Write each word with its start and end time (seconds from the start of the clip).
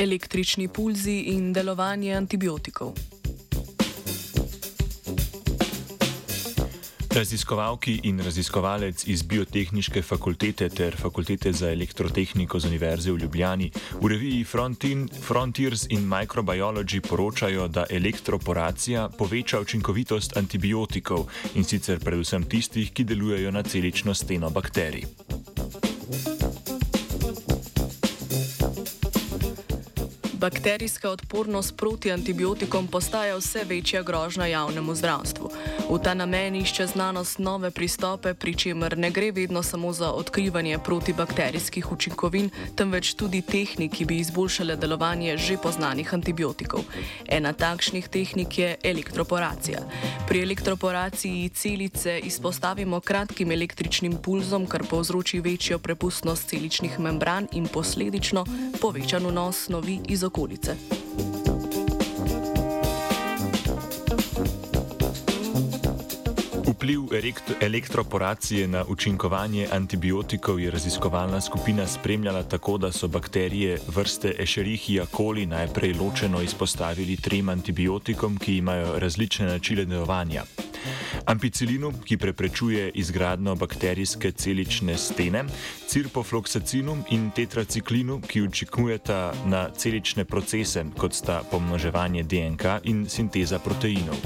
električni 0.00 0.68
pulzi 0.68 1.18
in 1.36 1.52
delovanje 1.52 2.14
antibiotikov. 2.14 2.94
Raziskovalki 7.10 8.00
in 8.08 8.20
raziskovalec 8.24 9.02
iz 9.06 9.22
Biotehnične 9.22 10.02
fakultete 10.02 10.68
ter 10.68 10.96
Fakultete 10.96 11.52
za 11.52 11.68
elektrotehniko 11.72 12.58
z 12.58 12.66
Univerze 12.66 13.12
v 13.12 13.18
Ljubljani 13.18 13.70
v 14.00 14.08
reviji 14.08 14.44
Frontiers 15.20 15.86
in 15.90 16.06
Microbiology 16.08 17.00
poročajo, 17.08 17.68
da 17.68 17.84
elektroporacija 17.90 19.08
poveča 19.18 19.60
učinkovitost 19.60 20.36
antibiotikov 20.36 21.26
in 21.54 21.64
sicer 21.64 22.00
predvsem 22.00 22.48
tistih, 22.48 22.92
ki 22.92 23.04
delujejo 23.04 23.50
na 23.50 23.62
celično 23.62 24.14
steno 24.14 24.50
bakterij. 24.50 25.04
Bakterijska 30.40 31.10
odpornost 31.10 31.76
proti 31.76 32.12
antibiotikom 32.12 32.86
postaja 32.86 33.36
vse 33.36 33.64
večja 33.64 34.02
grožnja 34.02 34.46
javnemu 34.46 34.94
zdravstvu. 34.94 35.50
V 35.90 35.98
ta 36.04 36.14
namen 36.14 36.54
išče 36.56 36.86
znanost 36.86 37.38
nove 37.38 37.70
pristope, 37.70 38.34
pri 38.34 38.54
čemer 38.54 38.98
ne 38.98 39.10
gre 39.10 39.32
vedno 39.32 39.62
samo 39.62 39.92
za 39.92 40.10
odkrivanje 40.12 40.78
protibakterijskih 40.84 41.92
učinkovin, 41.92 42.50
temveč 42.76 43.12
tudi 43.14 43.42
tehnik, 43.42 43.92
ki 43.92 44.04
bi 44.04 44.18
izboljšale 44.18 44.76
delovanje 44.76 45.36
že 45.36 45.58
poznanih 45.60 46.14
antibiotikov. 46.14 46.88
Ena 47.28 47.52
takšnih 47.52 48.08
tehnik 48.08 48.58
je 48.58 48.76
elektroporacija. 48.84 49.80
Pri 50.28 50.42
elektroporaciji 50.42 51.48
celice 51.48 52.18
izpostavimo 52.18 53.00
kratkim 53.00 53.52
električnim 53.52 54.16
pulzom, 54.22 54.66
kar 54.66 54.88
povzroči 54.90 55.40
večjo 55.40 55.78
prepustnost 55.78 56.48
celičnih 56.48 57.00
membran 57.00 57.48
in 57.52 57.68
posledično 57.68 58.46
povečan 58.80 59.26
vnos 59.26 59.64
snovi 59.64 60.00
iz 60.08 60.29
okolice. 60.30 60.76
Vpliv 66.66 67.00
elektroporacije 67.60 68.68
na 68.68 68.84
učinkovanje 68.88 69.68
antibiotikov 69.72 70.60
je 70.60 70.70
raziskovalna 70.70 71.40
skupina 71.40 71.86
spremljala 71.86 72.42
tako, 72.42 72.78
da 72.78 72.92
so 72.92 73.08
bakterije 73.08 73.78
vrste 73.88 74.34
Escherichia 74.38 75.06
coli 75.16 75.46
najprej 75.46 75.92
ločeno 75.92 76.42
izpostavili 76.42 77.16
trem 77.16 77.48
antibiotikom, 77.48 78.38
ki 78.38 78.56
imajo 78.56 78.98
različne 78.98 79.46
načine 79.46 79.84
delovanja. 79.84 80.44
Ampicilinu, 81.24 81.92
ki 82.04 82.16
preprečuje 82.16 82.90
izgradno 82.94 83.54
bakterijske 83.54 84.32
celične 84.32 84.96
stene, 84.98 85.44
cirpofloksacinu 85.88 86.96
in 87.10 87.30
tetraciklinu, 87.30 88.20
ki 88.20 88.42
učinkujeta 88.42 89.32
na 89.46 89.68
celične 89.76 90.24
procese, 90.24 90.84
kot 90.98 91.14
sta 91.14 91.42
pomnoževanje 91.50 92.22
DNK 92.22 92.80
in 92.84 93.06
sinteza 93.08 93.58
proteinov. 93.58 94.16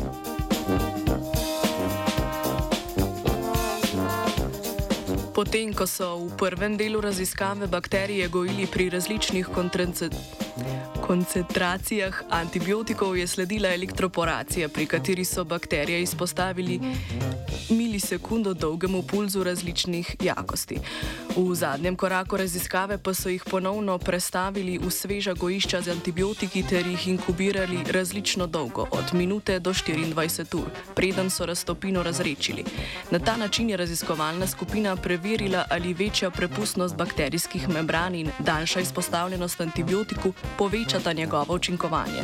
Potem, 5.34 5.74
ko 5.74 5.82
so 5.82 6.30
v 6.30 6.36
prvem 6.38 6.78
delu 6.78 7.02
raziskave 7.02 7.66
bakterije 7.66 8.28
gojili 8.28 8.70
pri 8.70 8.86
različnih 8.90 9.50
koncentracijah 11.06 12.22
antibiotikov, 12.30 13.16
je 13.16 13.26
sledila 13.26 13.74
elektroporacija, 13.74 14.68
pri 14.68 14.86
kateri 14.86 15.24
so 15.24 15.44
bakterije 15.44 16.02
izpostavili 16.02 16.80
milisekundo 17.70 18.54
dolgemu 18.54 19.02
pulzu 19.02 19.44
različnih 19.44 20.16
jakosti. 20.20 20.78
V 21.36 21.54
zadnjem 21.54 21.96
koraku 21.96 22.36
raziskave 22.36 22.98
pa 22.98 23.14
so 23.14 23.28
jih 23.28 23.44
ponovno 23.50 23.98
prestavili 23.98 24.78
v 24.78 24.90
sveža 24.90 25.34
gojišča 25.34 25.80
z 25.80 25.90
antibiotiki 25.90 26.62
ter 26.62 26.86
jih 26.86 27.08
inkubirali 27.08 27.78
različno 27.90 28.46
dolgo, 28.46 28.86
od 28.90 29.14
minute 29.14 29.58
do 29.58 29.72
24 29.72 30.56
ur, 30.56 30.70
preden 30.94 31.30
so 31.30 31.46
raztopino 31.46 32.02
razrečili. 32.02 32.64
Na 33.10 33.18
ta 33.18 33.36
način 33.36 33.70
je 33.70 33.76
raziskovalna 33.76 34.46
skupina 34.46 34.96
preverila, 34.96 35.64
ali 35.70 35.94
večja 35.94 36.30
prepustnost 36.30 36.96
bakterijskih 36.96 37.68
membran 37.68 38.14
in 38.14 38.30
daljša 38.38 38.80
izpostavljenost 38.80 39.60
antibiotiku 39.60 40.32
povečata 40.94 41.12
njegovo 41.12 41.54
učinkovanje. 41.54 42.22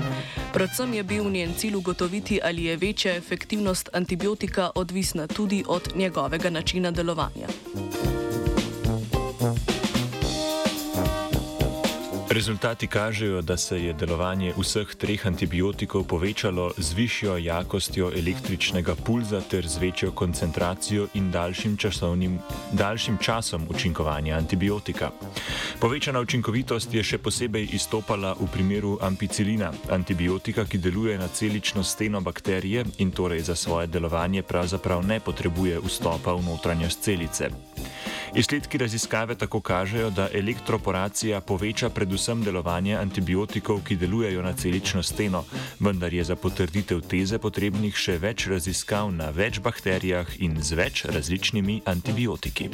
Predvsem 0.53 0.95
je 0.95 1.03
bil 1.03 1.31
njen 1.31 1.55
cilj 1.55 1.75
ugotoviti, 1.77 2.41
ali 2.45 2.65
je 2.65 2.77
večja 2.77 3.17
efektivnost 3.17 3.89
antibiotika 3.93 4.71
odvisna 4.75 5.27
tudi 5.27 5.65
od 5.69 5.89
njegovega 5.97 6.51
načina 6.51 6.91
delovanja. 6.91 7.49
Rezultati 12.31 12.87
kažejo, 12.87 13.43
da 13.43 13.57
se 13.57 13.85
je 13.85 13.93
delovanje 13.93 14.53
vseh 14.59 14.95
treh 14.95 15.27
antibiotikov 15.27 16.05
povečalo 16.05 16.71
z 16.79 16.93
višjo 16.95 17.37
jakostjo 17.37 18.13
električnega 18.17 18.95
pulza 18.95 19.41
ter 19.41 19.67
z 19.67 19.79
večjo 19.79 20.13
koncentracijo 20.13 21.09
in 21.15 21.31
daljšim, 21.31 21.77
časovnim, 21.77 22.39
daljšim 22.73 23.19
časom 23.19 23.67
učinkovanja 23.69 24.37
antibiotika. 24.37 25.11
Povečana 25.81 26.21
učinkovitost 26.21 26.95
je 26.95 27.03
še 27.03 27.19
posebej 27.19 27.69
izstopala 27.73 28.37
v 28.39 28.47
primeru 28.47 28.99
ampicilina, 29.03 29.73
antibiotika, 29.91 30.65
ki 30.65 30.79
deluje 30.79 31.19
na 31.19 31.29
celično 31.29 31.83
steno 31.83 32.21
bakterije 32.21 32.85
in 32.99 33.11
torej 33.11 33.41
za 33.41 33.57
svoje 33.57 33.87
delovanje 33.87 34.43
pravzaprav 34.43 35.03
ne 35.03 35.21
potrebuje 35.21 35.81
vstopa 35.83 36.35
v 36.35 36.47
notranjost 36.47 37.03
celice. 37.03 37.51
Izsledki 38.35 38.79
raziskave 38.79 39.35
tako 39.35 39.61
kažejo, 39.61 40.11
da 40.11 40.29
elektroporacija 40.35 41.41
poveča 41.41 41.89
predvsem 41.91 42.45
delovanje 42.45 42.97
antibiotikov, 42.97 43.81
ki 43.85 43.97
delujejo 43.97 44.43
na 44.43 44.53
celično 44.53 45.03
steno, 45.03 45.45
vendar 45.81 46.15
je 46.15 46.25
za 46.25 46.37
potrditev 46.37 47.01
teze 47.01 47.39
potrebnih 47.39 47.97
še 47.97 48.19
več 48.23 48.47
raziskav 48.47 49.11
na 49.13 49.31
več 49.35 49.61
bakterijah 49.61 50.39
in 50.39 50.63
z 50.63 50.79
več 50.79 51.05
različnimi 51.05 51.83
antibiotiki. 51.85 52.71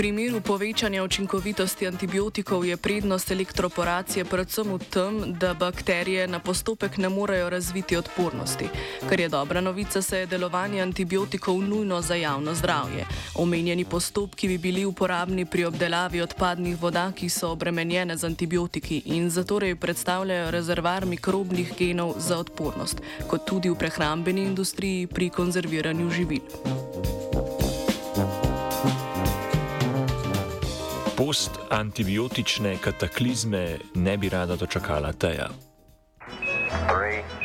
Primeru 0.00 0.40
povečanja 0.40 1.04
učinkovitosti 1.04 1.86
antibiotikov 1.86 2.64
je 2.64 2.76
prednost 2.76 3.30
elektroporacije 3.30 4.24
predvsem 4.24 4.72
v 4.72 4.78
tem, 4.78 5.34
da 5.36 5.52
bakterije 5.54 6.24
na 6.24 6.38
postopek 6.38 6.96
ne 6.96 7.08
morejo 7.08 7.50
razviti 7.50 7.96
odpornosti. 7.96 8.64
Ker 9.08 9.20
je 9.20 9.28
dobra 9.28 9.60
novica, 9.60 10.02
se 10.02 10.18
je 10.18 10.26
delovanje 10.26 10.80
antibiotikov 10.80 11.60
nujno 11.60 12.00
za 12.00 12.14
javno 12.14 12.54
zdravje. 12.54 13.04
Omenjeni 13.34 13.84
postopki 13.84 14.48
bi 14.48 14.58
bili 14.58 14.84
uporabni 14.84 15.44
pri 15.44 15.64
obdelavi 15.64 16.20
odpadnih 16.20 16.80
voda, 16.80 17.12
ki 17.12 17.28
so 17.28 17.52
obremenjene 17.52 18.16
z 18.16 18.24
antibiotiki 18.24 19.02
in 19.04 19.30
zato 19.30 19.60
predstavljajo 19.80 20.50
rezervar 20.50 21.06
mikrobnih 21.06 21.74
genov 21.78 22.14
za 22.16 22.38
odpornost, 22.38 23.02
kot 23.28 23.44
tudi 23.44 23.68
v 23.68 23.76
prehrambeni 23.76 24.48
industriji 24.48 25.06
pri 25.06 25.28
konzerviranju 25.28 26.10
živil. 26.10 26.89
Post-antibiotične 31.30 32.72
kataklizme 32.82 33.78
ne 33.94 34.16
bi 34.18 34.28
rada 34.28 34.56
dočakala 34.56 35.12
teja. 35.12 35.46
Three. 36.88 37.39